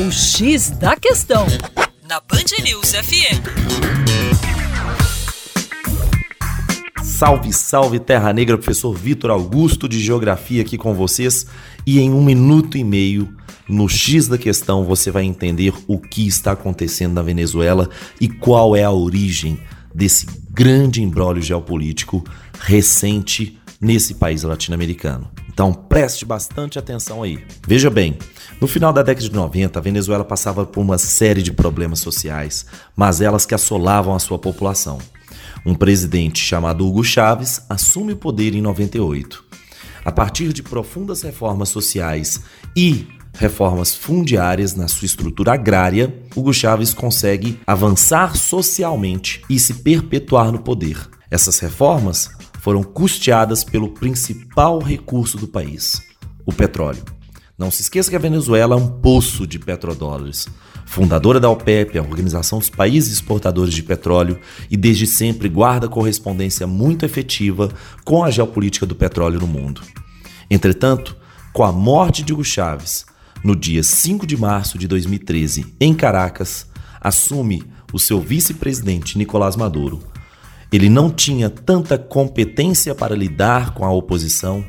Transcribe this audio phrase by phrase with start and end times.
[0.00, 1.44] O X da Questão,
[2.08, 3.42] na Band News FM.
[7.02, 11.46] Salve, salve Terra Negra, professor Vitor Augusto de Geografia aqui com vocês.
[11.84, 13.36] E em um minuto e meio,
[13.68, 17.90] no X da questão, você vai entender o que está acontecendo na Venezuela
[18.20, 19.58] e qual é a origem
[19.92, 22.22] desse grande embrólio geopolítico
[22.60, 25.28] recente nesse país latino-americano.
[25.58, 27.44] Então preste bastante atenção aí.
[27.66, 28.16] Veja bem,
[28.60, 32.64] no final da década de 90, a Venezuela passava por uma série de problemas sociais,
[32.94, 34.98] mas elas que assolavam a sua população.
[35.66, 39.44] Um presidente chamado Hugo Chávez assume o poder em 98.
[40.04, 42.40] A partir de profundas reformas sociais
[42.76, 50.52] e reformas fundiárias na sua estrutura agrária, Hugo Chávez consegue avançar socialmente e se perpetuar
[50.52, 50.96] no poder.
[51.28, 52.30] Essas reformas
[52.68, 56.02] foram custeadas pelo principal recurso do país,
[56.44, 57.02] o petróleo.
[57.56, 60.46] Não se esqueça que a Venezuela é um poço de petrodólares.
[60.84, 64.38] Fundadora da OPEP, a Organização dos Países Exportadores de Petróleo,
[64.70, 67.70] e desde sempre guarda correspondência muito efetiva
[68.04, 69.80] com a geopolítica do petróleo no mundo.
[70.50, 71.16] Entretanto,
[71.54, 73.06] com a morte de Hugo Chávez,
[73.42, 76.66] no dia 5 de março de 2013, em Caracas,
[77.00, 80.02] assume o seu vice-presidente Nicolás Maduro,
[80.70, 84.64] ele não tinha tanta competência para lidar com a oposição,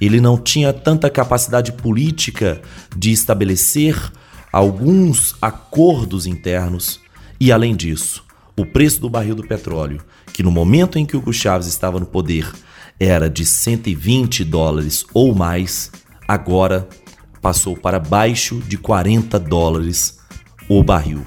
[0.00, 2.60] ele não tinha tanta capacidade política
[2.96, 3.96] de estabelecer
[4.52, 7.00] alguns acordos internos
[7.40, 8.24] e, além disso,
[8.56, 12.06] o preço do barril do petróleo, que no momento em que Hugo Chávez estava no
[12.06, 12.50] poder
[12.98, 15.90] era de 120 dólares ou mais,
[16.26, 16.88] agora
[17.40, 20.18] passou para baixo de 40 dólares
[20.68, 21.26] o barril.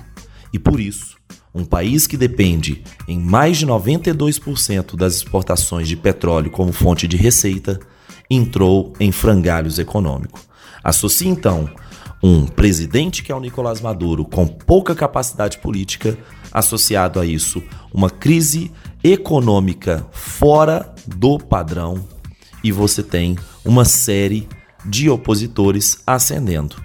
[0.53, 1.14] E por isso,
[1.55, 7.15] um país que depende em mais de 92% das exportações de petróleo como fonte de
[7.15, 7.79] receita,
[8.29, 10.41] entrou em frangalhos econômico.
[10.83, 11.69] Associe então
[12.21, 16.17] um presidente que é o Nicolás Maduro com pouca capacidade política,
[16.51, 18.71] associado a isso uma crise
[19.03, 22.05] econômica fora do padrão,
[22.63, 24.47] e você tem uma série
[24.83, 26.75] de opositores ascendendo.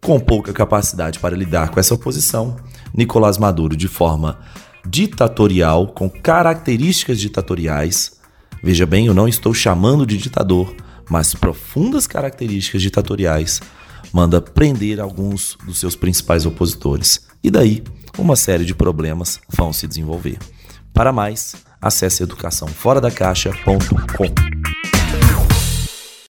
[0.00, 2.56] Com pouca capacidade para lidar com essa oposição,
[2.94, 4.38] Nicolás Maduro de forma
[4.86, 8.12] ditatorial, com características ditatoriais.
[8.62, 10.72] Veja bem, eu não estou chamando de ditador,
[11.10, 13.60] mas profundas características ditatoriais,
[14.12, 17.26] manda prender alguns dos seus principais opositores.
[17.42, 17.82] E daí,
[18.16, 20.38] uma série de problemas vão se desenvolver.
[20.92, 24.53] Para mais, acesse educaçãoforadacaixa.com.